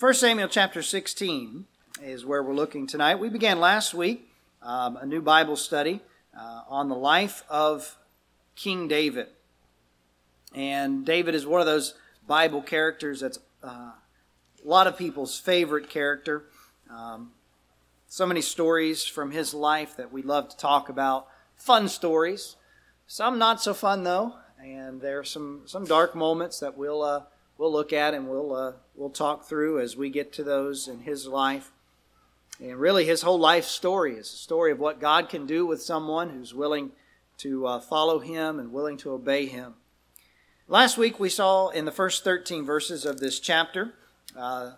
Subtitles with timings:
[0.00, 1.66] 1 Samuel chapter 16
[2.02, 3.14] is where we're looking tonight.
[3.20, 4.28] We began last week
[4.60, 6.00] um, a new Bible study
[6.36, 7.96] uh, on the life of
[8.56, 9.28] King David.
[10.52, 11.94] And David is one of those
[12.26, 13.94] Bible characters that's uh, a
[14.64, 16.42] lot of people's favorite character.
[16.90, 17.30] Um,
[18.08, 21.28] so many stories from his life that we love to talk about.
[21.54, 22.56] Fun stories.
[23.06, 24.34] Some not so fun, though.
[24.60, 27.02] And there are some, some dark moments that we'll.
[27.02, 27.20] Uh,
[27.58, 31.00] we'll look at and we'll uh, we'll talk through as we get to those in
[31.00, 31.72] his life.
[32.60, 35.82] And really, his whole life story is a story of what God can do with
[35.82, 36.92] someone who's willing
[37.38, 39.74] to uh, follow him and willing to obey him.
[40.68, 43.94] Last week, we saw in the first 13 verses of this chapter
[44.36, 44.72] uh,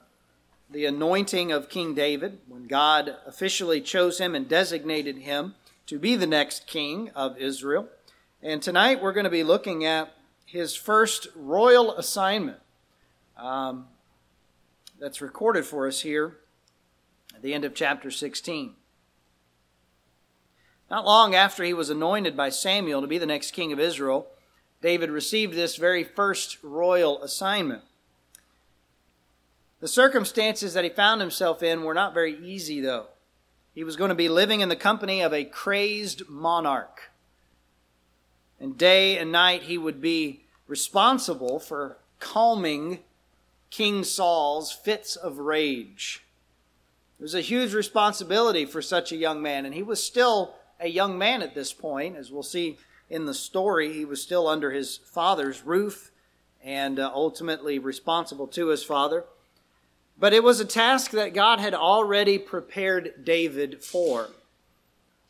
[0.70, 5.54] the anointing of King David when God officially chose him and designated him
[5.86, 7.88] to be the next king of Israel.
[8.42, 10.12] And tonight, we're going to be looking at
[10.46, 12.58] his first royal assignment
[13.36, 13.86] um,
[14.98, 16.38] that's recorded for us here
[17.34, 18.74] at the end of chapter 16.
[20.90, 24.28] Not long after he was anointed by Samuel to be the next king of Israel,
[24.80, 27.82] David received this very first royal assignment.
[29.80, 33.06] The circumstances that he found himself in were not very easy, though.
[33.74, 37.10] He was going to be living in the company of a crazed monarch.
[38.58, 43.00] And day and night he would be responsible for calming
[43.76, 46.24] King Saul's fits of rage.
[47.20, 50.88] It was a huge responsibility for such a young man, and he was still a
[50.88, 52.16] young man at this point.
[52.16, 52.78] As we'll see
[53.10, 56.10] in the story, he was still under his father's roof
[56.64, 59.24] and uh, ultimately responsible to his father.
[60.18, 64.30] But it was a task that God had already prepared David for,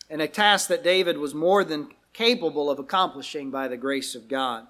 [0.09, 4.29] and a task that David was more than capable of accomplishing by the grace of
[4.29, 4.69] God.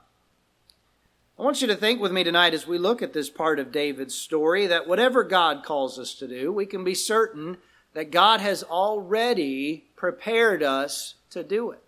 [1.39, 3.71] I want you to think with me tonight as we look at this part of
[3.71, 7.59] David's story that whatever God calls us to do, we can be certain
[7.93, 11.83] that God has already prepared us to do it.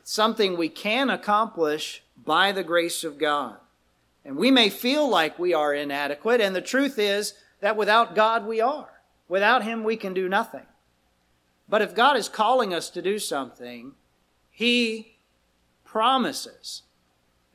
[0.00, 3.58] It's something we can accomplish by the grace of God.
[4.24, 8.46] And we may feel like we are inadequate, and the truth is that without God
[8.46, 9.00] we are.
[9.28, 10.66] Without Him we can do nothing.
[11.68, 13.92] But if God is calling us to do something,
[14.50, 15.18] He
[15.84, 16.82] promises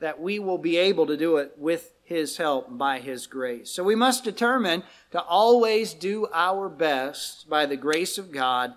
[0.00, 3.70] that we will be able to do it with His help by His grace.
[3.70, 8.74] So we must determine to always do our best by the grace of God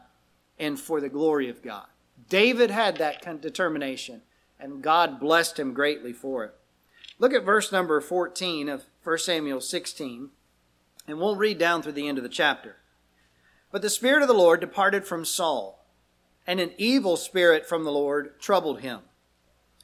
[0.59, 1.85] and for the glory of God.
[2.29, 4.21] David had that determination,
[4.59, 6.55] and God blessed him greatly for it.
[7.19, 10.29] Look at verse number 14 of 1 Samuel 16,
[11.07, 12.77] and we'll read down through the end of the chapter.
[13.71, 15.85] But the Spirit of the Lord departed from Saul,
[16.47, 19.01] and an evil spirit from the Lord troubled him.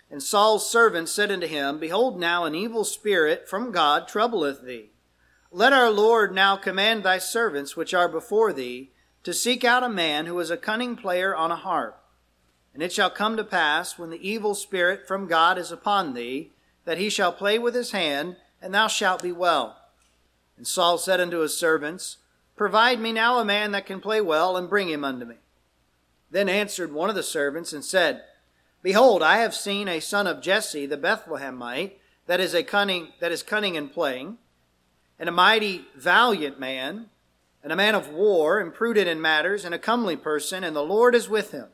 [0.10, 4.92] And Saul's servant said unto him, Behold, now an evil spirit from God troubleth thee.
[5.52, 8.92] Let our Lord now command thy servants which are before thee
[9.24, 12.02] to seek out a man who is a cunning player on a harp.
[12.74, 16.52] And it shall come to pass, when the evil spirit from God is upon thee,
[16.86, 19.78] that he shall play with his hand, and thou shalt be well.
[20.56, 22.18] And Saul said unto his servants,
[22.56, 25.36] Provide me now a man that can play well, and bring him unto me.
[26.30, 28.24] Then answered one of the servants and said,
[28.82, 31.94] Behold, I have seen a son of Jesse the Bethlehemite,
[32.28, 34.38] that is a cunning that is cunning in playing,
[35.18, 37.10] and a mighty valiant man,
[37.64, 40.84] and a man of war, and prudent in matters, and a comely person, and the
[40.84, 41.68] Lord is with him.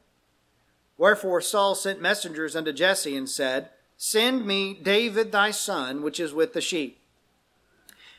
[0.97, 6.33] Wherefore Saul sent messengers unto Jesse and said, Send me David thy son, which is
[6.33, 6.99] with the sheep.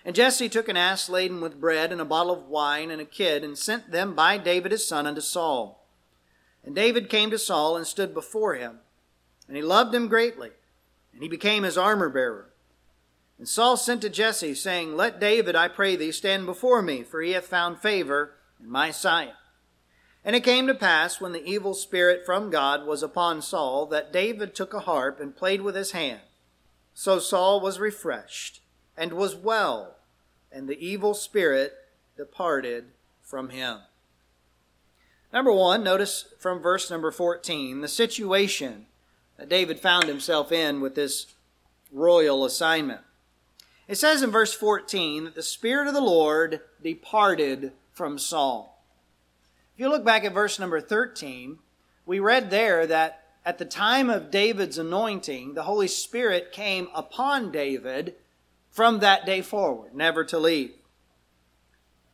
[0.05, 3.07] And Jesse took an ass laden with bread, and a bottle of wine, and a
[3.07, 5.84] kid, and sent them by David his son unto Saul.
[6.65, 8.81] And David came to Saul and stood before him.
[9.47, 10.51] And he loved him greatly,
[11.13, 12.51] and he became his armor bearer.
[13.39, 17.21] And Saul sent to Jesse, saying, Let David, I pray thee, stand before me, for
[17.21, 19.35] he hath found favor in my sight.
[20.25, 24.13] And it came to pass, when the evil spirit from God was upon Saul, that
[24.13, 26.21] David took a harp and played with his hand.
[26.95, 28.63] So Saul was refreshed,
[28.97, 29.97] and was well,
[30.51, 31.75] and the evil spirit
[32.17, 32.87] departed
[33.21, 33.81] from him.
[35.35, 38.87] Number one, notice from verse number 14 the situation
[39.37, 41.27] that David found himself in with this
[41.91, 43.01] royal assignment.
[43.89, 48.81] It says in verse 14 that the Spirit of the Lord departed from Saul.
[49.75, 51.59] If you look back at verse number 13,
[52.07, 57.51] we read there that at the time of David's anointing, the Holy Spirit came upon
[57.51, 58.15] David
[58.71, 60.75] from that day forward, never to leave.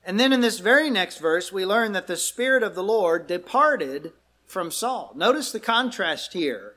[0.05, 3.27] And then in this very next verse, we learn that the Spirit of the Lord
[3.27, 4.13] departed
[4.47, 5.13] from Saul.
[5.15, 6.77] Notice the contrast here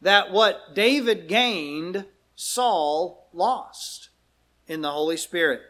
[0.00, 2.06] that what David gained,
[2.36, 4.10] Saul lost
[4.68, 5.62] in the Holy Spirit.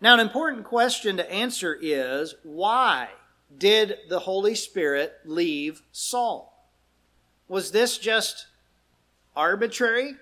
[0.00, 3.08] Now, an important question to answer is why
[3.56, 6.68] did the Holy Spirit leave Saul?
[7.48, 8.46] Was this just
[9.36, 10.16] arbitrary?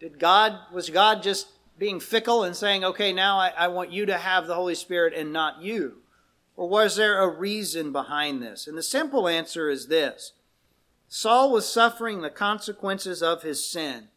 [0.00, 1.48] Did God was God just
[1.78, 5.14] being fickle and saying, okay, now I, I want you to have the Holy Spirit
[5.14, 5.98] and not you?
[6.56, 8.66] Or was there a reason behind this?
[8.66, 10.32] And the simple answer is this
[11.08, 14.08] Saul was suffering the consequences of his sin.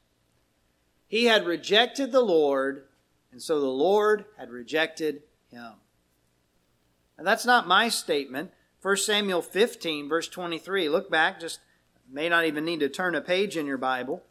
[1.07, 2.83] He had rejected the Lord,
[3.31, 5.73] and so the Lord had rejected him.
[7.17, 8.51] And that's not my statement.
[8.81, 10.89] 1 Samuel 15, verse 23.
[10.89, 11.59] Look back, just
[12.09, 14.23] may not even need to turn a page in your Bible.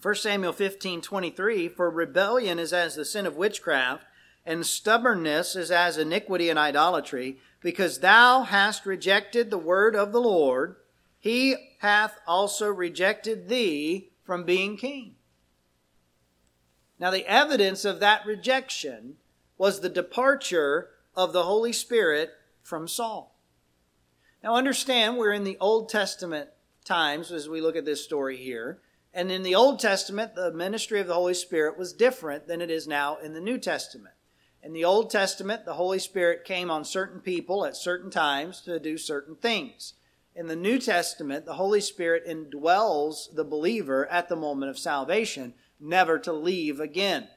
[0.00, 1.68] 1 Samuel 15, 23.
[1.68, 4.04] For rebellion is as the sin of witchcraft,
[4.46, 10.20] and stubbornness is as iniquity and idolatry, because thou hast rejected the word of the
[10.20, 10.76] Lord,
[11.18, 15.16] he hath also rejected thee from being king.
[17.00, 19.16] Now, the evidence of that rejection
[19.56, 22.30] was the departure of the Holy Spirit
[22.62, 23.34] from Saul.
[24.42, 26.50] Now, understand we're in the Old Testament
[26.84, 28.80] times as we look at this story here.
[29.12, 32.70] And in the Old Testament, the ministry of the Holy Spirit was different than it
[32.70, 34.14] is now in the New Testament.
[34.62, 38.78] In the Old Testament, the Holy Spirit came on certain people at certain times to
[38.78, 39.94] do certain things.
[40.34, 45.54] In the New Testament, the Holy Spirit indwells the believer at the moment of salvation,
[45.80, 47.28] never to leave again.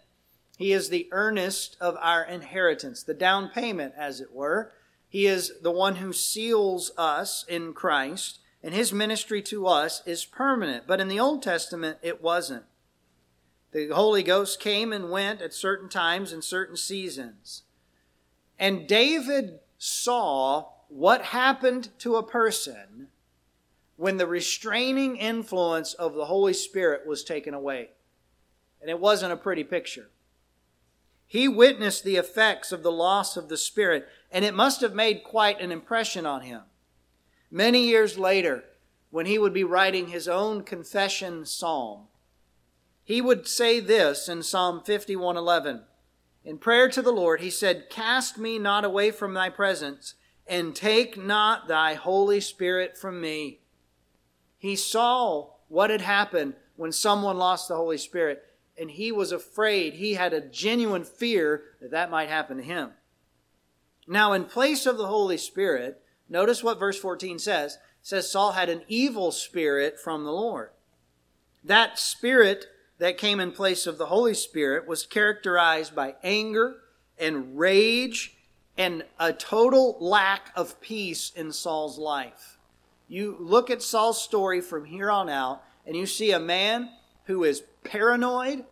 [0.58, 4.74] He is the earnest of our inheritance, the down payment, as it were.
[5.10, 10.26] He is the one who seals us in Christ, and his ministry to us is
[10.26, 10.86] permanent.
[10.88, 12.64] But in the Old Testament, it wasn't.
[13.72, 17.64] The Holy Ghost came and went at certain times and certain seasons.
[18.60, 23.08] And David saw what happened to a person
[23.96, 27.90] when the restraining influence of the Holy Spirit was taken away.
[28.82, 30.10] And it wasn't a pretty picture.
[31.26, 35.24] He witnessed the effects of the loss of the Spirit, and it must have made
[35.24, 36.64] quite an impression on him.
[37.52, 38.64] Many years later,
[39.10, 42.08] when he would be writing his own confession psalm,
[43.04, 45.86] he would say this in Psalm 51:11.
[46.46, 50.16] In prayer to the Lord, he said, "Cast me not away from thy presence,
[50.48, 53.60] and take not thy Holy Spirit from me."
[54.58, 58.46] He saw what had happened when someone lost the Holy Spirit,
[58.78, 59.96] and he was afraid.
[59.96, 62.94] He had a genuine fear that that might happen to him.
[64.08, 66.02] Now, in place of the Holy Spirit,
[66.32, 67.76] notice what verse 14 says.
[67.76, 70.72] It says Saul had an evil spirit from the Lord.
[71.64, 72.66] That spirit
[72.98, 76.78] that came in place of the Holy Spirit was characterized by anger
[77.20, 78.36] and rage
[78.78, 82.58] and a total lack of peace in Saul's life.
[83.08, 86.90] You look at Saul's story from here on out, and you see a man
[87.26, 88.66] who is paranoid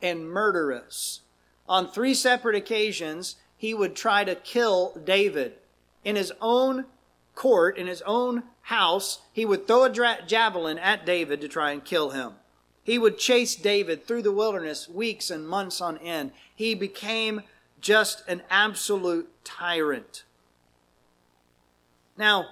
[0.00, 1.20] and murderous.
[1.68, 5.54] On three separate occasions, he would try to kill David.
[6.04, 6.86] In his own
[7.34, 11.84] court, in his own house, he would throw a javelin at David to try and
[11.84, 12.32] kill him.
[12.84, 16.32] He would chase David through the wilderness weeks and months on end.
[16.54, 17.42] He became
[17.80, 20.24] just an absolute tyrant.
[22.16, 22.46] Now,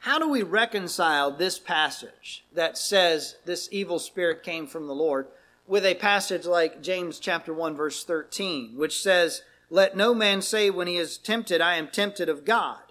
[0.00, 5.28] how do we reconcile this passage that says this evil spirit came from the Lord
[5.66, 10.68] with a passage like James chapter 1 verse 13, which says, Let no man say
[10.70, 12.83] when he is tempted, I am tempted of God.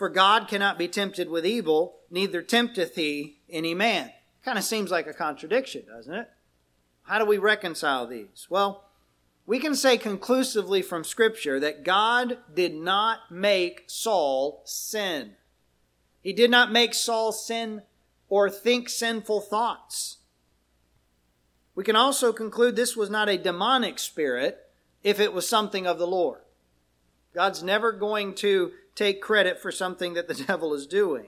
[0.00, 4.10] For God cannot be tempted with evil, neither tempteth he any man.
[4.42, 6.30] Kind of seems like a contradiction, doesn't it?
[7.02, 8.46] How do we reconcile these?
[8.48, 8.86] Well,
[9.44, 15.32] we can say conclusively from Scripture that God did not make Saul sin.
[16.22, 17.82] He did not make Saul sin
[18.30, 20.16] or think sinful thoughts.
[21.74, 24.66] We can also conclude this was not a demonic spirit
[25.04, 26.40] if it was something of the Lord.
[27.34, 31.26] God's never going to take credit for something that the devil is doing.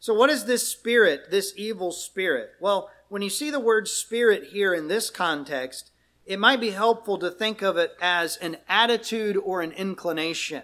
[0.00, 2.50] So, what is this spirit, this evil spirit?
[2.60, 5.90] Well, when you see the word spirit here in this context,
[6.26, 10.62] it might be helpful to think of it as an attitude or an inclination.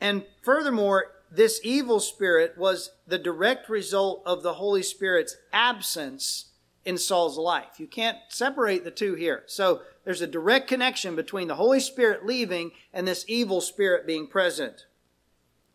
[0.00, 6.47] And furthermore, this evil spirit was the direct result of the Holy Spirit's absence
[6.88, 7.78] in Saul's life.
[7.78, 9.44] You can't separate the two here.
[9.46, 14.26] So there's a direct connection between the Holy Spirit leaving and this evil spirit being
[14.26, 14.86] present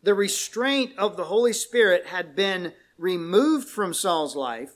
[0.03, 4.73] the restraint of the Holy Spirit had been removed from Saul's life,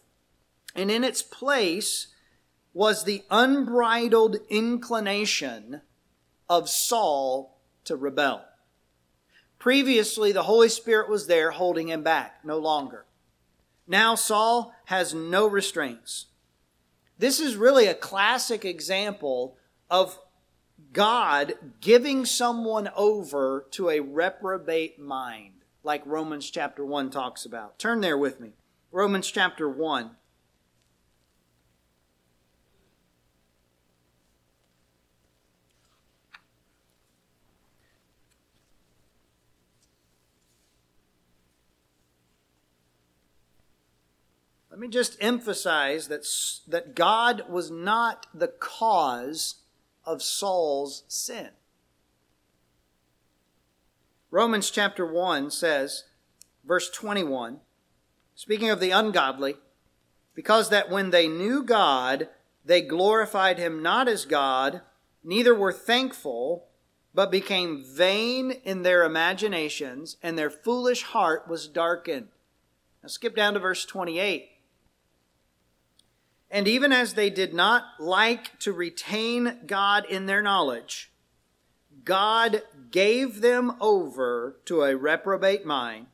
[0.73, 2.07] and in its place
[2.73, 5.81] was the unbridled inclination
[6.49, 8.45] of Saul to rebel.
[9.59, 13.05] Previously, the Holy Spirit was there holding him back, no longer.
[13.87, 16.27] Now Saul has no restraints.
[17.17, 19.57] This is really a classic example
[19.89, 20.19] of
[20.93, 27.79] God giving someone over to a reprobate mind, like Romans chapter 1 talks about.
[27.79, 28.51] Turn there with me.
[28.91, 30.11] Romans chapter 1.
[44.77, 46.23] Let me just emphasize that,
[46.67, 49.55] that God was not the cause
[50.05, 51.49] of Saul's sin.
[54.29, 56.03] Romans chapter 1 says,
[56.63, 57.59] verse 21,
[58.35, 59.55] speaking of the ungodly,
[60.35, 62.29] because that when they knew God,
[62.63, 64.81] they glorified him not as God,
[65.23, 66.67] neither were thankful,
[67.15, 72.27] but became vain in their imaginations, and their foolish heart was darkened.
[73.01, 74.51] Now skip down to verse 28.
[76.49, 81.11] And even as they did not like to retain God in their knowledge,
[82.05, 86.07] God gave them over to a reprobate mind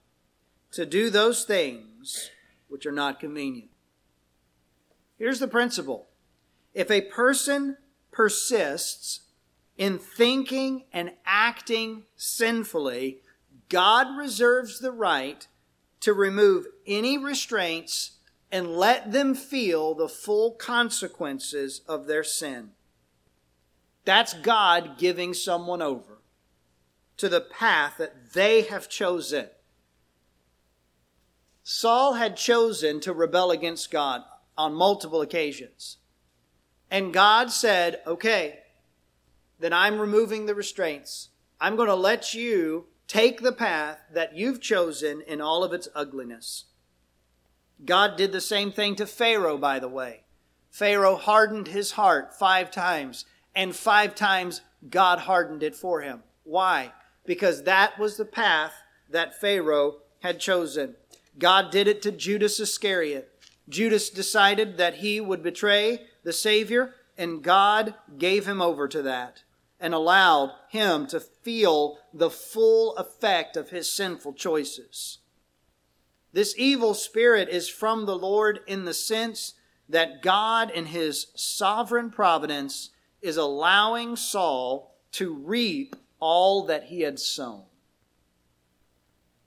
[0.71, 2.31] to do those things
[2.67, 3.69] which are not convenient.
[5.19, 6.07] Here's the principle.
[6.73, 7.77] If a person
[8.11, 9.21] persists
[9.77, 13.19] in thinking and acting sinfully,
[13.69, 15.47] God reserves the right
[15.99, 18.12] to remove any restraints
[18.53, 22.69] and let them feel the full consequences of their sin.
[24.05, 26.19] That's God giving someone over
[27.17, 29.47] to the path that they have chosen.
[31.63, 34.21] Saul had chosen to rebel against God
[34.55, 35.97] on multiple occasions.
[36.91, 38.59] And God said, okay,
[39.59, 41.29] then I'm removing the restraints.
[41.59, 45.87] I'm going to let you take the path that you've chosen in all of its
[45.95, 46.65] ugliness.
[47.85, 50.23] God did the same thing to Pharaoh, by the way.
[50.69, 53.25] Pharaoh hardened his heart five times,
[53.55, 56.23] and five times God hardened it for him.
[56.43, 56.93] Why?
[57.25, 58.73] Because that was the path
[59.09, 60.95] that Pharaoh had chosen.
[61.37, 63.29] God did it to Judas Iscariot.
[63.69, 69.43] Judas decided that he would betray the Savior, and God gave him over to that
[69.79, 75.19] and allowed him to feel the full effect of his sinful choices.
[76.33, 79.53] This evil spirit is from the Lord in the sense
[79.87, 82.89] that God, in his sovereign providence,
[83.21, 87.63] is allowing Saul to reap all that he had sown.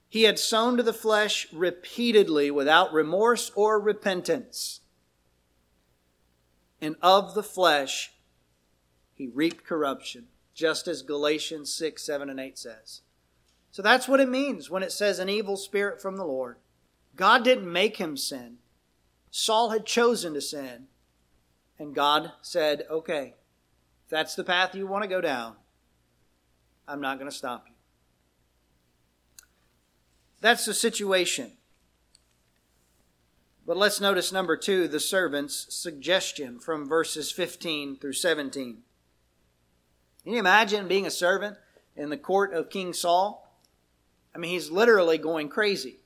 [0.07, 4.79] He had sown to the flesh repeatedly without remorse or repentance.
[6.79, 8.13] And of the flesh,
[9.13, 13.01] he reaped corruption, just as Galatians 6, 7, and 8 says.
[13.71, 16.57] So that's what it means when it says an evil spirit from the Lord.
[17.17, 18.59] God didn't make him sin.
[19.31, 20.87] Saul had chosen to sin.
[21.79, 23.35] And God said, okay,
[24.05, 25.55] if that's the path you want to go down,
[26.87, 27.73] I'm not going to stop you.
[30.39, 31.51] That's the situation.
[33.65, 38.77] But let's notice number two, the servant's suggestion from verses 15 through 17.
[40.23, 41.57] Can you imagine being a servant
[41.95, 43.51] in the court of King Saul?
[44.33, 45.97] I mean, he's literally going crazy.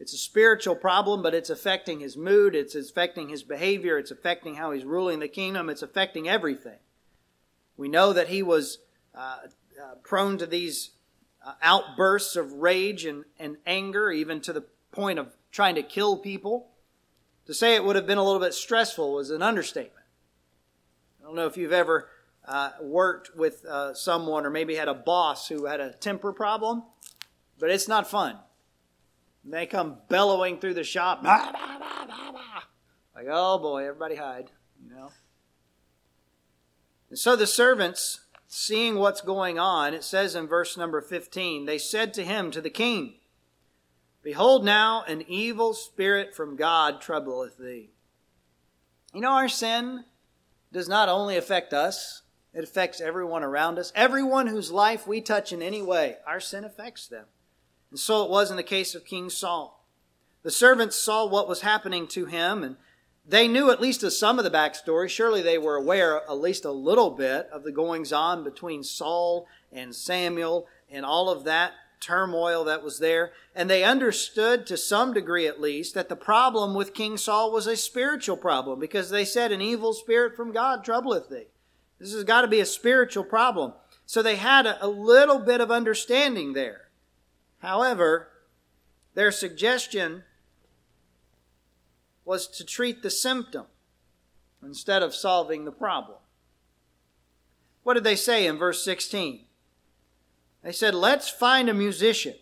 [0.00, 4.54] It's a spiritual problem, but it's affecting his mood, it's affecting his behavior, it's affecting
[4.54, 6.78] how he's ruling the kingdom, it's affecting everything.
[7.76, 8.78] We know that he was
[9.14, 9.36] uh,
[9.80, 10.92] uh, prone to these
[11.44, 16.16] uh, outbursts of rage and, and anger, even to the point of trying to kill
[16.16, 16.68] people.
[17.46, 20.06] To say it would have been a little bit stressful was an understatement.
[21.20, 22.08] I don't know if you've ever
[22.46, 26.84] uh, worked with uh, someone or maybe had a boss who had a temper problem,
[27.58, 28.38] but it's not fun.
[29.44, 31.22] And they come bellowing through the shop.
[31.22, 31.80] Bah, bah, bah,
[33.14, 34.50] like, oh boy, everybody hide,
[34.82, 35.10] you know.
[37.10, 41.76] And so the servants, seeing what's going on, it says in verse number 15, they
[41.76, 43.14] said to him, to the king,
[44.22, 47.90] Behold now, an evil spirit from God troubleth thee.
[49.12, 50.04] You know, our sin
[50.72, 53.92] does not only affect us, it affects everyone around us.
[53.94, 57.26] Everyone whose life we touch in any way, our sin affects them.
[57.90, 59.84] And so it was in the case of King Saul.
[60.42, 62.76] The servants saw what was happening to him, and
[63.26, 65.08] they knew at least some of the backstory.
[65.08, 69.46] Surely they were aware at least a little bit of the goings on between Saul
[69.70, 73.32] and Samuel and all of that turmoil that was there.
[73.54, 77.66] And they understood to some degree at least that the problem with King Saul was
[77.66, 81.48] a spiritual problem because they said, An evil spirit from God troubleth thee.
[81.98, 83.74] This has got to be a spiritual problem.
[84.06, 86.89] So they had a, a little bit of understanding there.
[87.60, 88.28] However,
[89.14, 90.24] their suggestion
[92.24, 93.66] was to treat the symptom.
[94.62, 96.18] instead of solving the problem.
[97.82, 99.46] What did they say in verse 16?
[100.62, 102.34] They said, Let's find a musician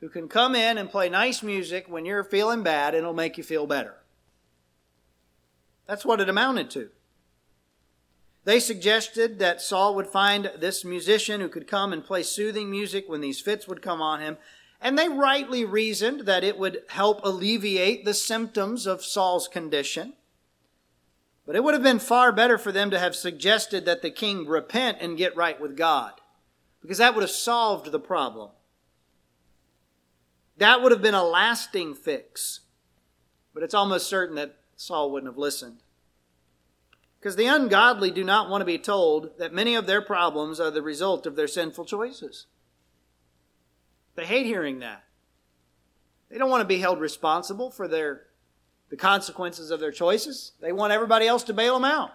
[0.00, 3.38] who can come in and play nice music when you're feeling bad and it'll make
[3.38, 3.94] you feel better.
[5.86, 6.90] That's what it amounted to.
[8.44, 13.08] They suggested that Saul would find this musician who could come and play soothing music
[13.08, 14.36] when these fits would come on him.
[14.80, 20.12] And they rightly reasoned that it would help alleviate the symptoms of Saul's condition.
[21.46, 24.46] But it would have been far better for them to have suggested that the king
[24.46, 26.12] repent and get right with God,
[26.82, 28.50] because that would have solved the problem.
[30.58, 32.60] That would have been a lasting fix.
[33.52, 35.83] But it's almost certain that Saul wouldn't have listened.
[37.24, 40.70] Because the ungodly do not want to be told that many of their problems are
[40.70, 42.44] the result of their sinful choices.
[44.14, 45.04] They hate hearing that.
[46.28, 48.24] They don't want to be held responsible for their
[48.90, 50.52] the consequences of their choices.
[50.60, 52.10] They want everybody else to bail them out.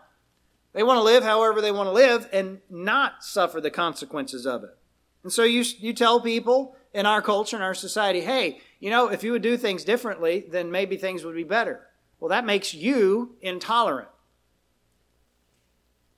[0.73, 4.63] They want to live however they want to live and not suffer the consequences of
[4.63, 4.77] it.
[5.23, 9.07] And so you, you tell people in our culture, and our society, hey, you know,
[9.07, 11.87] if you would do things differently, then maybe things would be better.
[12.19, 14.09] Well, that makes you intolerant.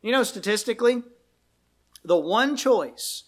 [0.01, 1.03] You know, statistically,
[2.03, 3.25] the one choice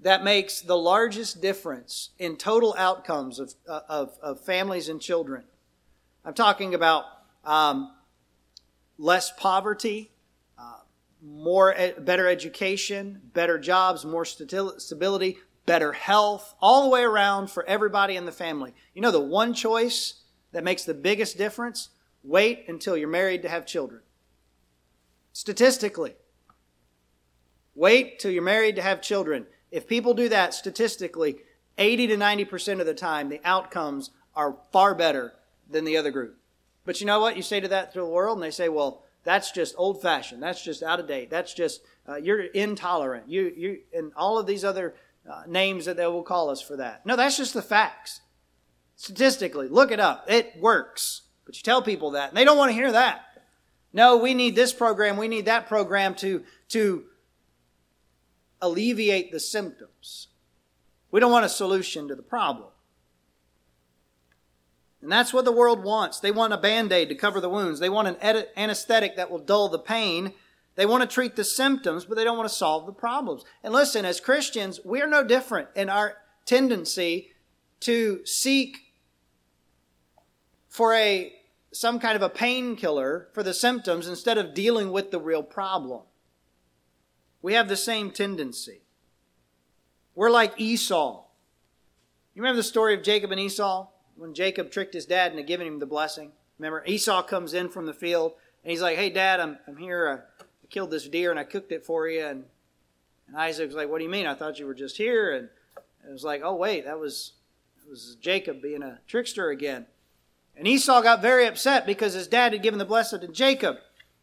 [0.00, 5.44] that makes the largest difference in total outcomes of, uh, of, of families and children.
[6.24, 7.04] I'm talking about
[7.44, 7.92] um,
[8.98, 10.10] less poverty,
[10.58, 10.78] uh,
[11.22, 18.16] more better education, better jobs, more stability, better health, all the way around for everybody
[18.16, 18.74] in the family.
[18.94, 21.90] You know the one choice that makes the biggest difference?
[22.22, 24.02] Wait until you're married to have children.
[25.40, 26.16] Statistically,
[27.74, 29.46] wait till you're married to have children.
[29.70, 31.36] If people do that statistically,
[31.78, 35.32] 80 to 90% of the time, the outcomes are far better
[35.66, 36.36] than the other group.
[36.84, 37.38] But you know what?
[37.38, 40.42] You say to that to the world, and they say, well, that's just old fashioned.
[40.42, 41.30] That's just out of date.
[41.30, 43.30] That's just, uh, you're intolerant.
[43.30, 44.94] You, you, and all of these other
[45.26, 47.06] uh, names that they will call us for that.
[47.06, 48.20] No, that's just the facts.
[48.96, 50.26] Statistically, look it up.
[50.28, 51.22] It works.
[51.46, 53.24] But you tell people that, and they don't want to hear that.
[53.92, 57.04] No, we need this program, we need that program to, to
[58.60, 60.28] alleviate the symptoms.
[61.10, 62.68] We don't want a solution to the problem.
[65.02, 66.20] And that's what the world wants.
[66.20, 67.80] They want a band aid to cover the wounds.
[67.80, 70.34] They want an anesthetic that will dull the pain.
[70.76, 73.44] They want to treat the symptoms, but they don't want to solve the problems.
[73.64, 77.32] And listen, as Christians, we are no different in our tendency
[77.80, 78.76] to seek
[80.68, 81.32] for a
[81.72, 86.02] some kind of a painkiller for the symptoms instead of dealing with the real problem.
[87.42, 88.82] We have the same tendency.
[90.14, 91.24] We're like Esau.
[92.34, 93.88] You remember the story of Jacob and Esau?
[94.16, 96.32] When Jacob tricked his dad into giving him the blessing.
[96.58, 100.26] Remember, Esau comes in from the field and he's like, Hey, dad, I'm, I'm here.
[100.40, 102.24] I killed this deer and I cooked it for you.
[102.24, 102.44] And,
[103.28, 104.26] and Isaac's like, What do you mean?
[104.26, 105.34] I thought you were just here.
[105.34, 105.48] And
[106.06, 107.32] it was like, Oh, wait, that was,
[107.78, 109.86] that was Jacob being a trickster again.
[110.60, 113.78] And Esau got very upset because his dad had given the blessing to Jacob.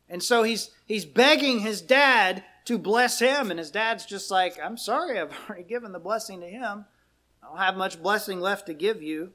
[0.08, 3.50] And so he's, he's begging his dad to bless him.
[3.50, 6.86] And his dad's just like, I'm sorry, I've already given the blessing to him.
[7.42, 9.32] I don't have much blessing left to give you.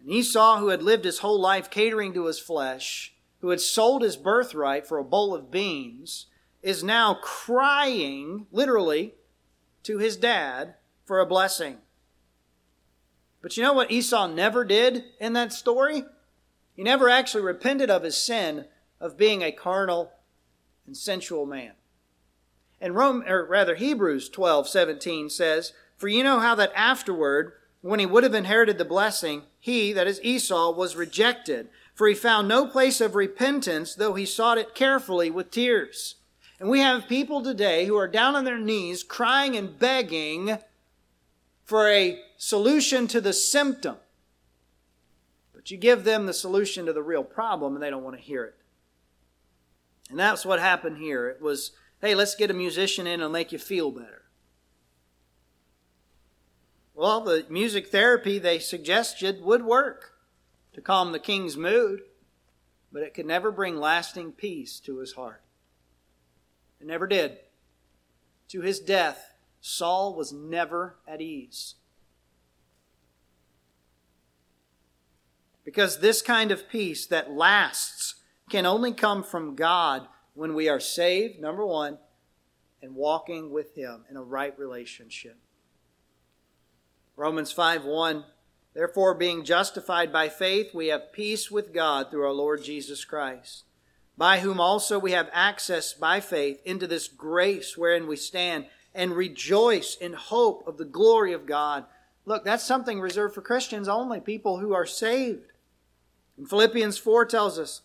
[0.00, 4.00] And Esau, who had lived his whole life catering to his flesh, who had sold
[4.00, 6.24] his birthright for a bowl of beans,
[6.62, 9.12] is now crying, literally,
[9.82, 11.76] to his dad for a blessing.
[13.42, 16.04] But you know what Esau never did in that story?
[16.74, 18.66] He never actually repented of his sin
[19.00, 20.12] of being a carnal
[20.86, 21.72] and sensual man.
[22.80, 28.00] And Rome, or rather Hebrews 12, 17 says, For you know how that afterward, when
[28.00, 32.48] he would have inherited the blessing, he, that is Esau, was rejected, for he found
[32.48, 36.16] no place of repentance, though he sought it carefully with tears.
[36.58, 40.58] And we have people today who are down on their knees crying and begging
[41.64, 43.96] for a solution to the symptom.
[45.52, 48.22] But you give them the solution to the real problem and they don't want to
[48.22, 48.54] hear it.
[50.08, 51.28] And that's what happened here.
[51.28, 54.22] It was, hey, let's get a musician in and make you feel better.
[56.94, 60.14] Well, the music therapy they suggested would work
[60.72, 62.00] to calm the king's mood,
[62.90, 65.42] but it could never bring lasting peace to his heart.
[66.80, 67.36] It never did.
[68.48, 71.74] To his death, Saul was never at ease.
[75.70, 78.16] Because this kind of peace that lasts
[78.48, 81.98] can only come from God when we are saved, number one,
[82.82, 85.38] and walking with Him in a right relationship.
[87.14, 88.24] Romans 5 1
[88.74, 93.62] Therefore, being justified by faith, we have peace with God through our Lord Jesus Christ
[94.16, 99.12] by whom also we have access by faith into this grace wherein we stand and
[99.12, 101.86] rejoice in hope of the glory of God.
[102.26, 105.49] Look, that's something reserved for Christians only, people who are saved.
[106.40, 107.82] And Philippians 4 tells us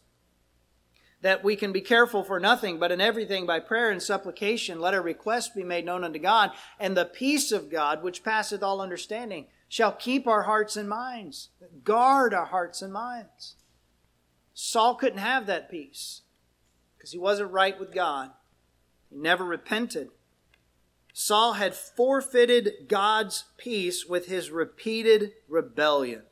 [1.19, 4.93] that we can be careful for nothing, but in everything by prayer and supplication, let
[4.93, 8.79] our requests be made known unto God, and the peace of God, which passeth all
[8.79, 11.49] understanding, shall keep our hearts and minds,
[11.83, 13.57] guard our hearts and minds.
[14.53, 16.21] Saul couldn't have that peace
[16.95, 18.31] because he wasn't right with God.
[19.09, 20.11] He never repented.
[21.11, 26.23] Saul had forfeited God's peace with his repeated rebellion.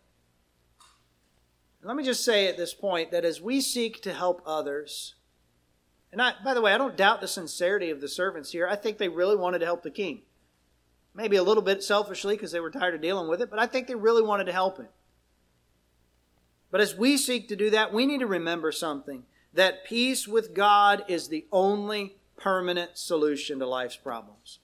[1.83, 5.15] Let me just say at this point that as we seek to help others,
[6.11, 8.67] and I, by the way, I don't doubt the sincerity of the servants here.
[8.67, 10.21] I think they really wanted to help the king.
[11.15, 13.65] Maybe a little bit selfishly because they were tired of dealing with it, but I
[13.65, 14.87] think they really wanted to help him.
[16.71, 20.55] But as we seek to do that, we need to remember something that peace with
[20.55, 24.59] God is the only permanent solution to life's problems.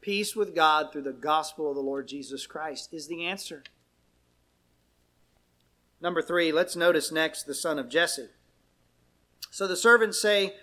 [0.00, 3.62] Peace with God through the gospel of the Lord Jesus Christ is the answer.
[6.02, 8.26] Number three, let's notice next the son of Jesse.
[9.50, 10.56] So the servants say,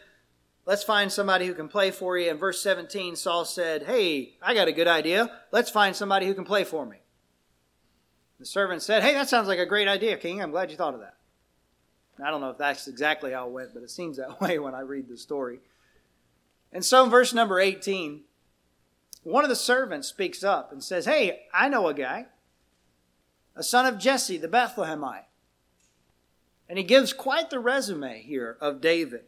[0.65, 2.29] Let's find somebody who can play for you.
[2.29, 5.31] In verse 17, Saul said, Hey, I got a good idea.
[5.51, 6.97] Let's find somebody who can play for me.
[8.37, 10.41] The servant said, Hey, that sounds like a great idea, King.
[10.41, 11.15] I'm glad you thought of that.
[12.23, 14.75] I don't know if that's exactly how it went, but it seems that way when
[14.75, 15.59] I read the story.
[16.71, 18.21] And so in verse number 18,
[19.23, 22.27] one of the servants speaks up and says, Hey, I know a guy,
[23.55, 25.23] a son of Jesse the Bethlehemite.
[26.69, 29.23] And he gives quite the resume here of David.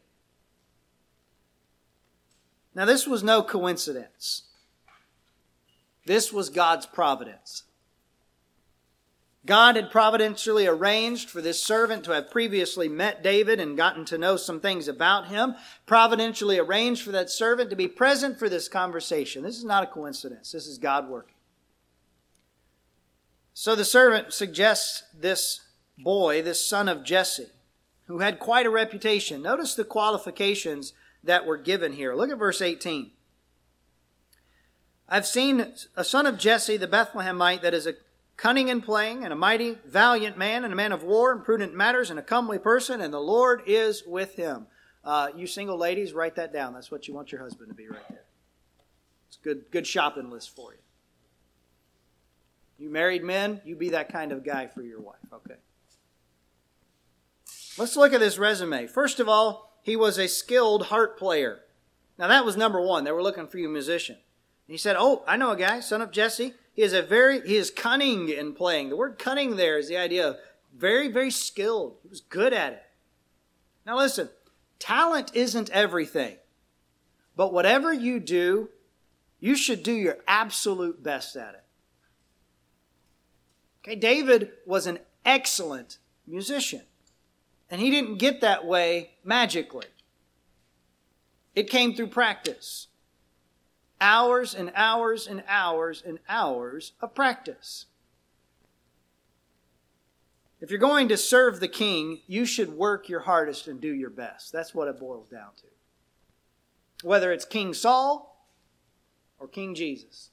[2.76, 4.44] Now, this was no coincidence.
[6.06, 7.64] This was God's providence.
[9.44, 14.20] God had providentially arranged for this servant to have previously met David and gotten to
[14.20, 15.56] know some things about him,
[15.88, 19.42] providentially arranged for that servant to be present for this conversation.
[19.42, 20.52] This is not a coincidence.
[20.52, 21.36] This is God working.
[23.54, 25.62] So the servant suggests this
[25.98, 27.48] boy, this son of Jesse,
[28.08, 29.42] who had quite a reputation.
[29.42, 32.14] Notice the qualifications that were given here.
[32.14, 33.12] Look at verse 18.
[35.08, 37.96] I've seen a son of Jesse, the Bethlehemite, that is a
[38.38, 41.76] cunning in playing, and a mighty, valiant man, and a man of war, and prudent
[41.76, 44.68] matters, and a comely person, and the Lord is with him.
[45.04, 46.74] Uh, you single ladies, write that down.
[46.74, 48.24] That's what you want your husband to be right there.
[49.28, 50.80] It's a good, good shopping list for you.
[52.78, 55.16] You married men, you be that kind of guy for your wife.
[55.32, 55.56] Okay.
[57.82, 58.86] Let's look at this resume.
[58.86, 61.62] First of all, he was a skilled harp player.
[62.16, 63.06] Now that was number one.
[63.06, 64.18] They were looking for you, a musician.
[64.18, 66.54] And he said, "Oh, I know a guy, son of Jesse.
[66.76, 68.90] He is a very he is cunning in playing.
[68.90, 70.38] The word cunning there is the idea of
[70.78, 71.98] very, very skilled.
[72.04, 72.84] He was good at it.
[73.84, 74.30] Now listen,
[74.78, 76.38] talent isn't everything.
[77.36, 78.70] But whatever you do,
[79.40, 81.64] you should do your absolute best at it.
[83.80, 86.84] Okay, David was an excellent musician.
[87.72, 89.88] And he didn't get that way magically.
[91.56, 92.88] It came through practice
[94.02, 97.86] hours and hours and hours and hours of practice.
[100.60, 104.10] If you're going to serve the king, you should work your hardest and do your
[104.10, 104.52] best.
[104.52, 107.08] That's what it boils down to.
[107.08, 108.48] Whether it's King Saul
[109.40, 110.30] or King Jesus.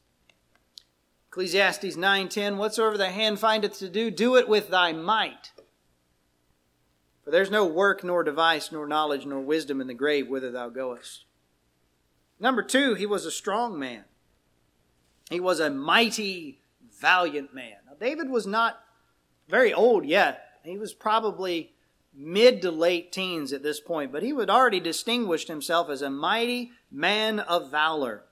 [1.28, 5.52] Ecclesiastes 9:10 Whatsoever thy hand findeth to do, do it with thy might.
[7.28, 10.70] For there's no work nor device nor knowledge nor wisdom in the grave whither thou
[10.70, 11.26] goest.
[12.40, 14.04] Number two, he was a strong man.
[15.28, 16.62] He was a mighty,
[16.98, 17.74] valiant man.
[17.86, 18.80] Now, David was not
[19.46, 20.42] very old yet.
[20.64, 21.74] He was probably
[22.14, 26.08] mid to late teens at this point, but he had already distinguished himself as a
[26.08, 28.24] mighty man of valor.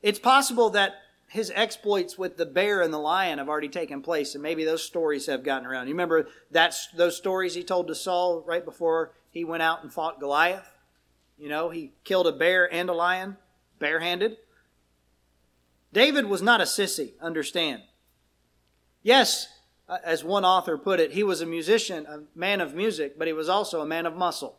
[0.00, 0.92] It's possible that
[1.28, 4.82] his exploits with the bear and the lion have already taken place, and maybe those
[4.82, 5.86] stories have gotten around.
[5.86, 9.92] You remember that's those stories he told to Saul right before he went out and
[9.92, 10.68] fought Goliath?
[11.38, 13.36] You know, he killed a bear and a lion
[13.78, 14.38] barehanded.
[15.92, 17.82] David was not a sissy, understand.
[19.02, 19.48] Yes,
[19.88, 23.26] uh, as one author put it, he was a musician, a man of music, but
[23.26, 24.58] he was also a man of muscle.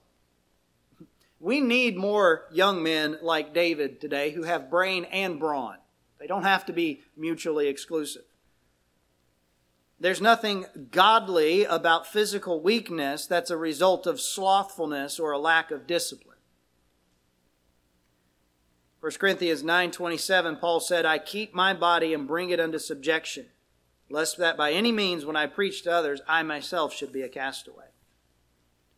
[1.39, 5.77] We need more young men like David today who have brain and brawn.
[6.19, 8.23] They don't have to be mutually exclusive.
[9.99, 15.87] There's nothing godly about physical weakness that's a result of slothfulness or a lack of
[15.87, 16.37] discipline.
[19.01, 23.49] 1 Corinthians 9:27 Paul said, "I keep my body and bring it unto subjection,
[24.09, 27.29] lest that by any means when I preach to others I myself should be a
[27.29, 27.87] castaway."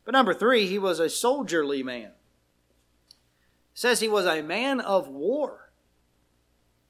[0.03, 2.13] But number three, he was a soldierly man.
[3.73, 5.70] Says he was a man of war.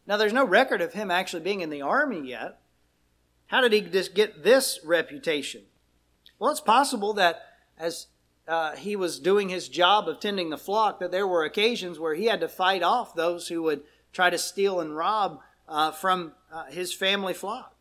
[0.08, 2.60] Now, there's no record of him actually being in the army yet.
[3.48, 5.64] How did he just get this reputation?
[6.40, 7.44] Well, it's possible that
[7.78, 8.08] as
[8.48, 12.16] uh, he was doing his job of tending the flock, that there were occasions where
[12.16, 13.84] he had to fight off those who would
[14.14, 17.76] try to steal and rob uh, from uh, his family flock.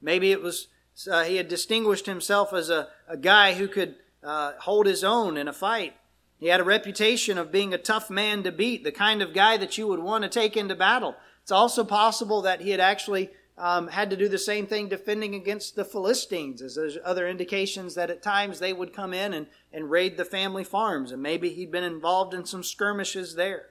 [0.00, 0.68] Maybe it was
[1.10, 5.36] uh, he had distinguished himself as a, a guy who could uh, hold his own
[5.36, 5.94] in a fight.
[6.38, 9.56] He had a reputation of being a tough man to beat, the kind of guy
[9.56, 11.16] that you would want to take into battle.
[11.46, 15.32] It's also possible that he had actually um, had to do the same thing defending
[15.36, 19.46] against the Philistines, as there's other indications that at times they would come in and,
[19.72, 23.66] and raid the family farms, and maybe he'd been involved in some skirmishes there.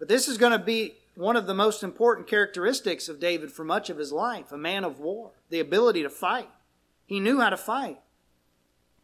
[0.00, 3.62] But this is going to be one of the most important characteristics of David for
[3.62, 6.50] much of his life a man of war, the ability to fight.
[7.06, 8.00] He knew how to fight.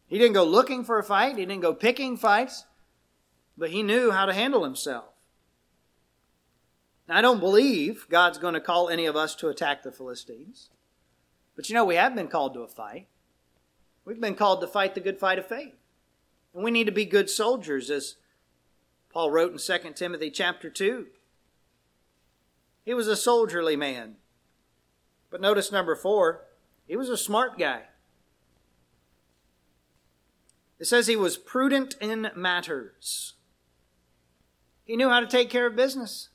[0.07, 2.65] He didn't go looking for a fight, he didn't go picking fights,
[3.57, 5.05] but he knew how to handle himself.
[7.13, 10.69] I don't believe God's going to call any of us to attack the Philistines.
[11.55, 13.07] But you know, we have been called to a fight.
[14.05, 15.75] We've been called to fight the good fight of faith.
[16.53, 18.15] And we need to be good soldiers, as
[19.09, 21.07] Paul wrote in 2 Timothy chapter 2.
[22.83, 24.15] He was a soldierly man.
[25.29, 26.45] But notice number four,
[26.87, 27.83] he was a smart guy.
[30.79, 33.35] It says he was prudent in matters.
[34.83, 36.29] He knew how to take care of business.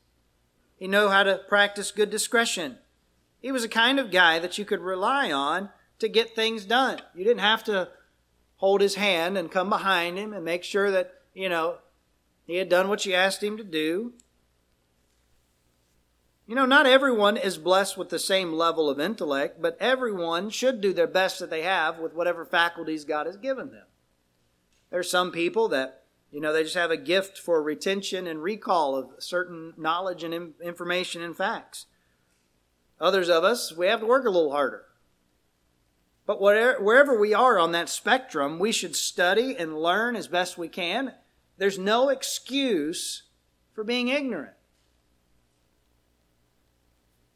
[0.77, 2.79] He knew how to practice good discretion.
[3.41, 7.01] He was a kind of guy that you could rely on to get things done.
[7.15, 7.89] You didn't have to
[8.57, 11.77] hold his hand and come behind him and make sure that, you know,
[12.47, 14.13] he had done what you asked him to do.
[16.47, 20.81] You know, not everyone is blessed with the same level of intellect, but everyone should
[20.81, 23.87] do their best that they have with whatever faculties God has given them.
[24.91, 26.05] There's some people that,
[26.37, 30.53] you know, they just have a gift for retention and recall of certain knowledge and
[30.63, 31.87] information and facts.
[33.01, 34.85] Others of us, we have to work a little harder.
[36.27, 40.59] But whatever, wherever we are on that spectrum, we should study and learn as best
[40.59, 41.15] we can.
[41.57, 43.23] There's no excuse
[43.73, 44.57] for being ignorant.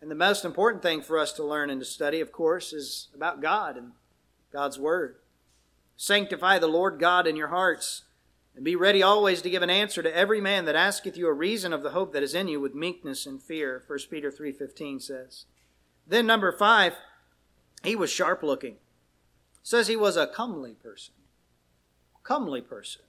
[0.03, 3.09] And the most important thing for us to learn and to study, of course, is
[3.15, 3.93] about God and
[4.53, 5.17] God's Word.
[5.97, 8.03] Sanctify the Lord God in your hearts,
[8.61, 11.33] and be ready always to give an answer to every man that asketh you a
[11.33, 13.83] reason of the hope that is in you with meekness and fear.
[13.87, 15.47] 1 Peter 3.15 says.
[16.07, 16.93] Then number five,
[17.83, 18.77] he was sharp looking.
[19.63, 21.15] says he was a comely person.
[22.23, 23.01] Comely person.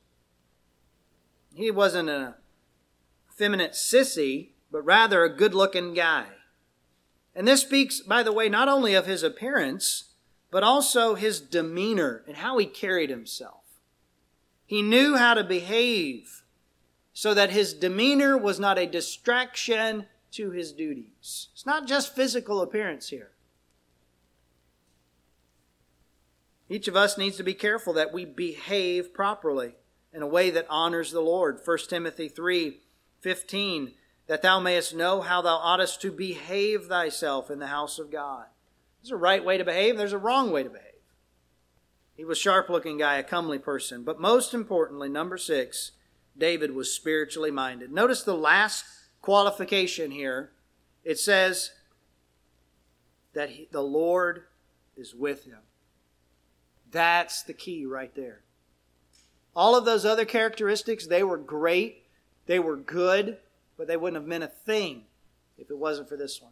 [1.54, 2.36] He wasn't a
[3.36, 6.28] feminine sissy, but rather a good looking guy.
[7.36, 10.14] And this speaks, by the way, not only of his appearance,
[10.50, 13.61] but also his demeanor and how he carried himself.
[14.72, 16.44] He knew how to behave
[17.12, 21.50] so that his demeanor was not a distraction to his duties.
[21.52, 23.32] It's not just physical appearance here.
[26.70, 29.76] Each of us needs to be careful that we behave properly
[30.14, 31.60] in a way that honors the Lord.
[31.66, 32.80] 1 Timothy 3
[33.20, 33.92] 15,
[34.28, 38.46] that thou mayest know how thou oughtest to behave thyself in the house of God.
[39.04, 40.91] There's a right way to behave, there's a wrong way to behave.
[42.22, 44.04] He was sharp looking guy, a comely person.
[44.04, 45.94] But most importantly, number six,
[46.38, 47.92] David was spiritually minded.
[47.92, 48.86] Notice the last
[49.24, 50.52] qualification here.
[51.04, 51.72] It says
[53.34, 54.44] that he, the Lord
[54.96, 55.62] is with him.
[56.92, 58.42] That's the key right there.
[59.56, 62.04] All of those other characteristics, they were great,
[62.46, 63.40] they were good,
[63.80, 65.06] but they wouldn't have meant a thing
[65.58, 66.51] if it wasn't for this one.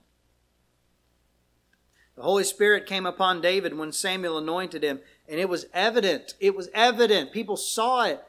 [2.19, 6.33] The Holy Spirit came upon David when Samuel anointed him, and it was evident.
[6.41, 7.31] It was evident.
[7.31, 8.21] People saw it.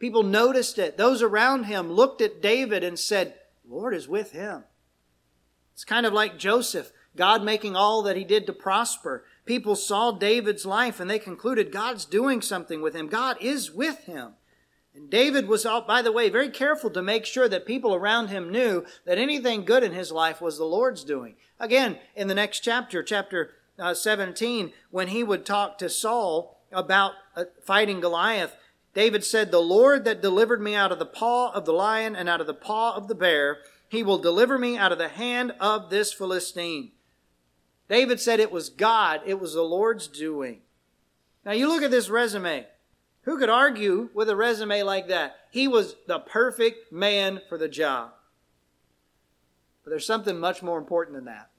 [0.00, 0.96] People noticed it.
[0.96, 4.64] Those around him looked at David and said, Lord is with him.
[5.74, 9.24] It's kind of like Joseph, God making all that he did to prosper.
[9.44, 13.06] People saw David's life and they concluded God's doing something with him.
[13.06, 14.32] God is with him.
[14.96, 18.50] And David was, by the way, very careful to make sure that people around him
[18.50, 21.36] knew that anything good in his life was the Lord's doing.
[21.60, 27.12] Again, in the next chapter, chapter uh, 17, when he would talk to Saul about
[27.36, 28.56] uh, fighting Goliath,
[28.94, 32.26] David said, The Lord that delivered me out of the paw of the lion and
[32.26, 35.52] out of the paw of the bear, he will deliver me out of the hand
[35.60, 36.92] of this Philistine.
[37.90, 40.62] David said it was God, it was the Lord's doing.
[41.44, 42.66] Now you look at this resume.
[43.26, 45.34] Who could argue with a resume like that?
[45.50, 48.12] He was the perfect man for the job.
[49.82, 51.50] But there's something much more important than that.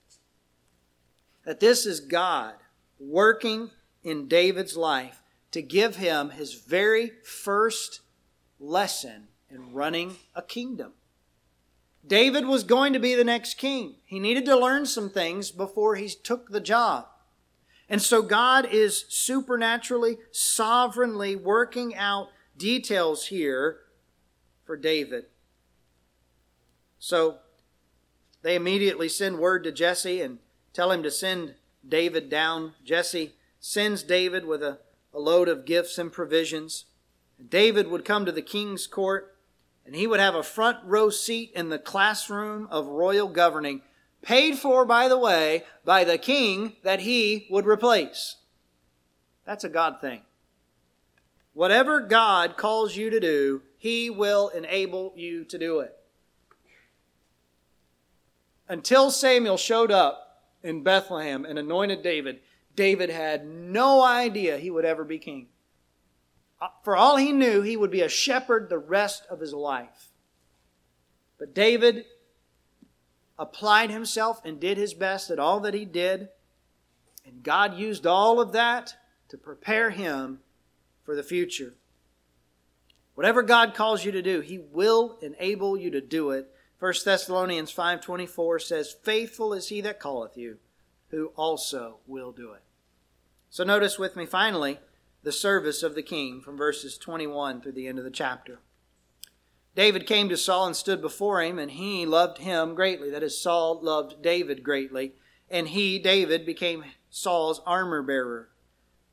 [1.46, 2.54] That this is God
[3.00, 8.00] working in David's life to give him his very first
[8.60, 10.94] lesson in running a kingdom.
[12.06, 13.96] David was going to be the next king.
[14.06, 17.08] He needed to learn some things before he took the job.
[17.90, 23.80] And so God is supernaturally, sovereignly working out details here
[24.66, 25.26] for David.
[27.00, 27.38] So
[28.42, 30.40] they immediately send word to Jesse and
[30.74, 31.56] tell him to send
[31.88, 32.74] David down.
[32.84, 34.80] Jesse sends David with a,
[35.14, 36.86] a load of gifts and provisions.
[37.50, 39.36] David would come to the king's court
[39.86, 43.82] and he would have a front row seat in the classroom of royal governing,
[44.28, 48.36] paid for, by the way, by the king that he would replace.
[49.46, 50.22] That's a God thing.
[51.54, 55.96] Whatever God calls you to do, he will enable you to do it.
[58.68, 62.42] Until Samuel showed up in Bethlehem and anointed David,
[62.76, 65.48] David had no idea he would ever be king.
[66.62, 70.10] Uh, for all he knew, he would be a shepherd the rest of his life.
[71.40, 72.04] But David
[73.40, 76.30] applied himself and did his best at all that he did.
[77.26, 78.96] And God used all of that
[79.30, 80.40] to prepare him
[81.04, 81.76] for the future.
[83.16, 86.54] Whatever God calls you to do, he will enable you to do it.
[86.80, 90.60] 1 Thessalonians 5:24 says, "Faithful is he that calleth you,
[91.10, 92.62] who also will do it."
[93.50, 94.80] So notice with me finally
[95.24, 98.60] the service of the king from verses 21 through the end of the chapter.
[99.78, 103.12] David came to Saul and stood before him, and he loved him greatly.
[103.12, 105.14] That is, Saul loved David greatly.
[105.52, 108.50] And he, David, became Saul's armor bearer.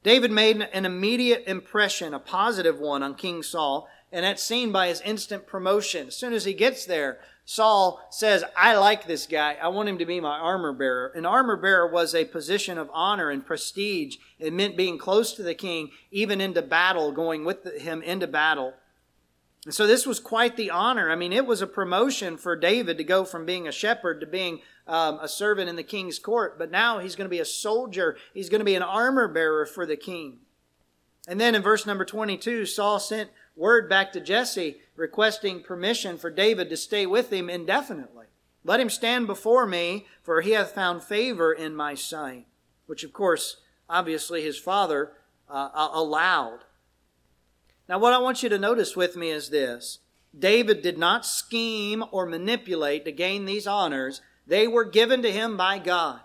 [0.03, 4.89] David made an immediate impression, a positive one, on King Saul, and that's seen by
[4.89, 6.07] his instant promotion.
[6.07, 9.59] As soon as he gets there, Saul says, I like this guy.
[9.61, 11.09] I want him to be my armor bearer.
[11.15, 14.17] An armor bearer was a position of honor and prestige.
[14.39, 18.73] It meant being close to the king, even into battle, going with him into battle.
[19.65, 21.11] And so this was quite the honor.
[21.11, 24.27] I mean, it was a promotion for David to go from being a shepherd to
[24.27, 26.59] being um, a servant in the king's court.
[26.59, 28.17] But now he's going to be a soldier.
[28.35, 30.41] He's going to be an armor bearer for the king.
[31.27, 36.31] And then in verse number 22, Saul sent word back to Jesse requesting permission for
[36.31, 38.27] David to stay with him indefinitely.
[38.65, 42.47] Let him stand before me, for he hath found favor in my sight.
[42.87, 45.13] Which, of course, obviously his father
[45.49, 46.61] uh, allowed.
[47.89, 49.99] Now, what I want you to notice with me is this
[50.37, 55.57] David did not scheme or manipulate to gain these honors, they were given to him
[55.57, 56.21] by God.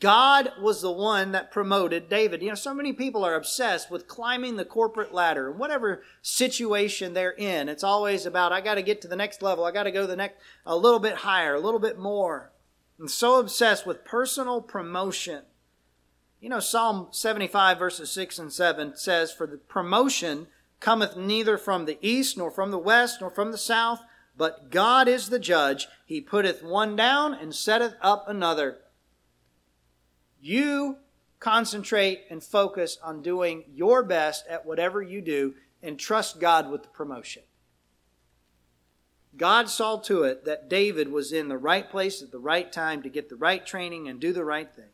[0.00, 2.40] God was the one that promoted David.
[2.40, 5.52] You know, so many people are obsessed with climbing the corporate ladder.
[5.52, 9.64] Whatever situation they're in, it's always about, I got to get to the next level.
[9.64, 12.50] I got to go the next, a little bit higher, a little bit more.
[12.98, 15.42] And so obsessed with personal promotion.
[16.40, 20.46] You know, Psalm 75 verses 6 and 7 says, For the promotion
[20.80, 24.00] cometh neither from the east, nor from the west, nor from the south,
[24.36, 25.86] but God is the judge.
[26.06, 28.78] He putteth one down and setteth up another.
[30.40, 30.96] You
[31.40, 36.82] concentrate and focus on doing your best at whatever you do and trust God with
[36.82, 37.42] the promotion.
[39.36, 43.02] God saw to it that David was in the right place at the right time
[43.02, 44.90] to get the right training and do the right thing.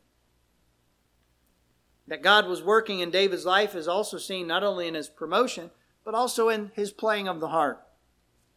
[2.07, 5.71] That God was working in David's life is also seen not only in his promotion,
[6.05, 7.85] but also in his playing of the harp.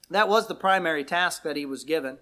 [0.09, 2.19] That was the primary task that he was given.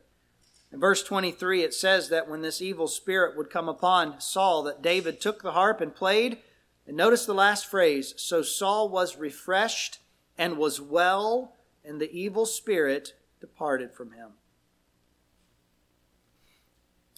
[0.72, 4.82] In verse 23, it says that when this evil spirit would come upon Saul, that
[4.82, 6.38] David took the harp and played.
[6.86, 9.98] And notice the last phrase So Saul was refreshed
[10.36, 14.30] and was well, and the evil spirit departed from him.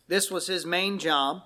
[0.06, 1.42] This was his main job,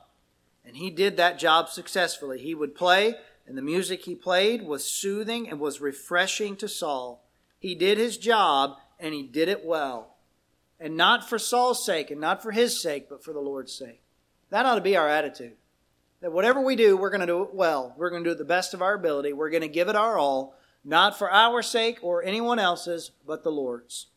[0.65, 2.39] and he did that job successfully.
[2.41, 7.25] He would play, and the music he played was soothing and was refreshing to Saul.
[7.59, 10.15] He did his job, and he did it well
[10.85, 14.03] and not for Saul's sake and not for his sake, but for the Lord's sake.
[14.51, 15.55] That ought to be our attitude.
[16.21, 17.95] That whatever we do, we're going to do it well.
[17.97, 19.33] We're going to do it the best of our ability.
[19.33, 23.45] We're going to give it our all, not for our sake or anyone else's, but
[23.45, 24.09] the Lord's.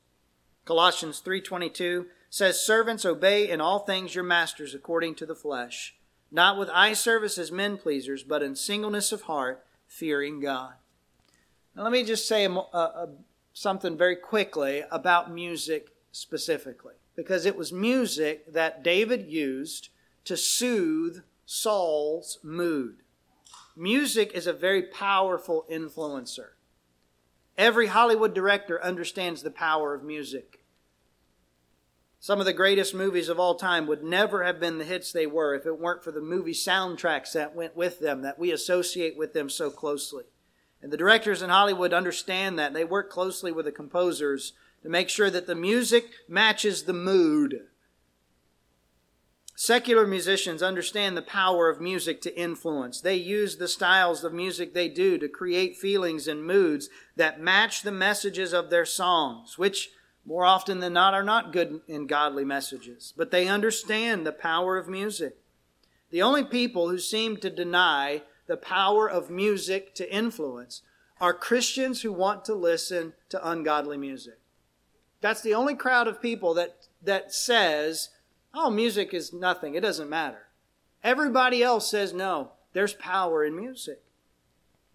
[0.66, 5.96] Colossians 3:22 says, "Servants obey in all things your masters according to the flesh,
[6.32, 10.74] not with eye service as men pleasers, but in singleness of heart, fearing God."
[11.76, 13.10] Now let me just say a, a,
[13.54, 19.90] something very quickly about music specifically because it was music that David used
[20.26, 22.98] to soothe Saul's mood.
[23.76, 26.50] Music is a very powerful influencer.
[27.58, 30.57] Every Hollywood director understands the power of music.
[32.20, 35.28] Some of the greatest movies of all time would never have been the hits they
[35.28, 39.18] were if it weren't for the movie soundtracks that went with them, that we associate
[39.18, 40.24] with them so closely.
[40.82, 42.74] And the directors in Hollywood understand that.
[42.74, 44.54] They work closely with the composers
[44.84, 47.62] to make sure that the music matches the mood.
[49.56, 53.02] Secular musicians understand the power of music to influence.
[53.02, 57.82] They use the styles of music they do to create feelings and moods that match
[57.82, 59.90] the messages of their songs, which
[60.28, 63.14] more often than not are not good and godly messages.
[63.16, 65.38] But they understand the power of music.
[66.12, 70.82] The only people who seem to deny the power of music to influence
[71.22, 74.40] are Christians who want to listen to ungodly music.
[75.22, 78.10] That's the only crowd of people that, that says,
[78.54, 80.48] oh, music is nothing, it doesn't matter.
[81.06, 84.04] Everybody else says, no, there's power in music.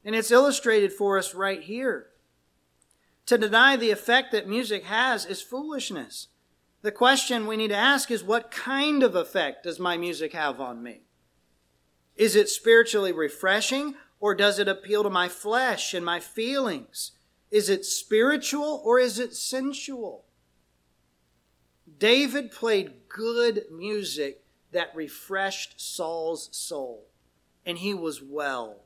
[0.04, 2.08] And it's illustrated for us right here.
[3.26, 6.28] To deny the effect that music has is foolishness.
[6.82, 10.60] The question we need to ask is what kind of effect does my music have
[10.60, 11.02] on me?
[12.16, 17.12] Is it spiritually refreshing or does it appeal to my flesh and my feelings?
[17.50, 20.24] Is it spiritual or is it sensual?
[21.98, 24.42] David played good music
[24.72, 27.06] that refreshed Saul's soul,
[27.64, 28.80] and he was well.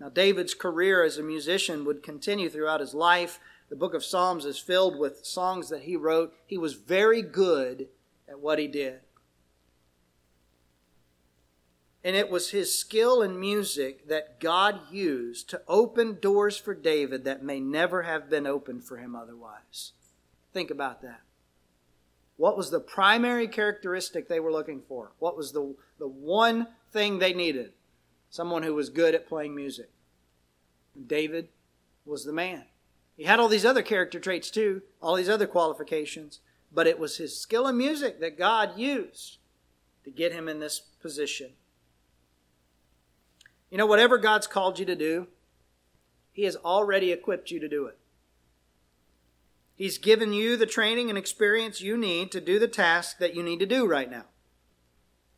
[0.00, 3.38] Now, David's career as a musician would continue throughout his life.
[3.68, 6.32] The book of Psalms is filled with songs that he wrote.
[6.46, 7.88] He was very good
[8.26, 9.00] at what he did.
[12.02, 17.24] And it was his skill in music that God used to open doors for David
[17.24, 19.92] that may never have been opened for him otherwise.
[20.54, 21.20] Think about that.
[22.38, 25.12] What was the primary characteristic they were looking for?
[25.18, 27.72] What was the, the one thing they needed?
[28.30, 29.90] Someone who was good at playing music.
[31.06, 31.48] David
[32.06, 32.64] was the man.
[33.16, 36.38] He had all these other character traits too, all these other qualifications,
[36.72, 39.38] but it was his skill in music that God used
[40.04, 41.50] to get him in this position.
[43.70, 45.28] You know, whatever God's called you to do,
[46.32, 47.98] He has already equipped you to do it.
[49.76, 53.42] He's given you the training and experience you need to do the task that you
[53.42, 54.24] need to do right now.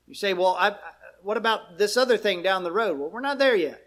[0.09, 0.74] You say, well, I,
[1.23, 2.99] what about this other thing down the road?
[2.99, 3.83] Well, we're not there yet.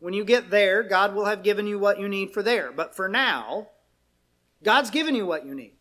[0.00, 2.70] When you get there, God will have given you what you need for there.
[2.70, 3.68] But for now,
[4.62, 5.74] God's given you what you need.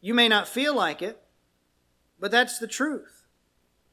[0.00, 1.20] You may not feel like it,
[2.18, 3.26] but that's the truth.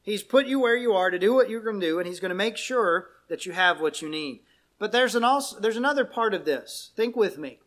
[0.02, 2.20] He's put you where you are to do what you're going to do, and He's
[2.20, 4.40] going to make sure that you have what you need.
[4.78, 6.92] But there's an also there's another part of this.
[6.96, 7.58] Think with me.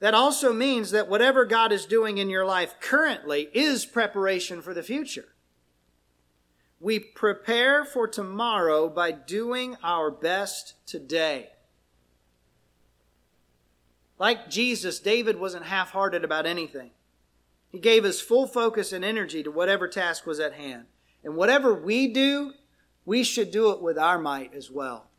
[0.00, 4.74] That also means that whatever God is doing in your life currently is preparation for
[4.74, 5.34] the future.
[6.80, 11.50] We prepare for tomorrow by doing our best today.
[14.18, 16.90] Like Jesus, David wasn't half hearted about anything.
[17.70, 20.86] He gave his full focus and energy to whatever task was at hand.
[21.24, 22.52] And whatever we do,
[23.04, 25.10] we should do it with our might as well.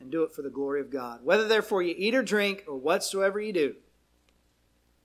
[0.00, 1.20] And do it for the glory of God.
[1.24, 3.74] Whether therefore you eat or drink or whatsoever you do,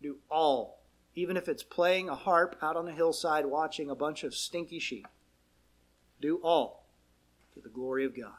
[0.02, 0.82] do all,
[1.16, 4.80] even if it's playing a harp out on a hillside watching a bunch of stinky
[4.80, 5.08] sheep.
[6.24, 6.86] Do all
[7.54, 8.32] to the glory of God.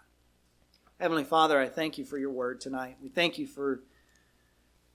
[0.99, 2.97] Heavenly Father, I thank you for your word tonight.
[3.03, 3.83] We thank you for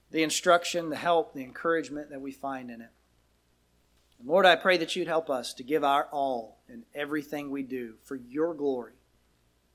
[0.09, 2.89] the instruction, the help, the encouragement that we find in it.
[4.17, 7.61] And Lord, I pray that you'd help us to give our all in everything we
[7.61, 8.93] do for your glory,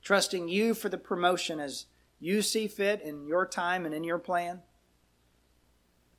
[0.02, 1.86] trusting you for the promotion as
[2.18, 4.60] you see fit in your time and in your plan.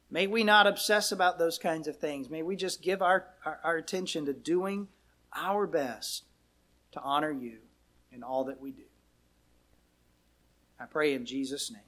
[0.10, 2.30] May we not obsess about those kinds of things.
[2.30, 4.88] May we just give our, our, our, attention to doing
[5.34, 6.24] our best
[6.96, 7.58] to honor you
[8.12, 8.84] in all that we do.
[10.80, 11.82] I pray in Jesus' name.